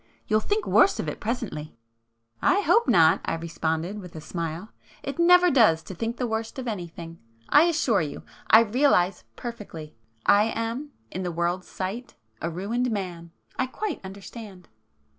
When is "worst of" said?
6.27-6.67